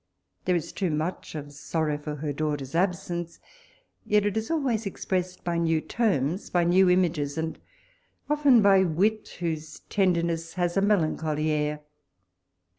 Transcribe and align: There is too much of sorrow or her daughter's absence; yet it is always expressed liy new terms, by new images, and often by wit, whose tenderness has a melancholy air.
There 0.45 0.55
is 0.55 0.73
too 0.73 0.89
much 0.89 1.35
of 1.35 1.53
sorrow 1.53 2.01
or 2.07 2.15
her 2.15 2.33
daughter's 2.33 2.73
absence; 2.73 3.39
yet 4.03 4.25
it 4.25 4.35
is 4.35 4.49
always 4.49 4.87
expressed 4.87 5.43
liy 5.43 5.61
new 5.61 5.79
terms, 5.79 6.49
by 6.49 6.63
new 6.63 6.89
images, 6.89 7.37
and 7.37 7.59
often 8.27 8.63
by 8.63 8.83
wit, 8.83 9.35
whose 9.41 9.81
tenderness 9.91 10.55
has 10.55 10.75
a 10.75 10.81
melancholy 10.81 11.51
air. 11.51 11.81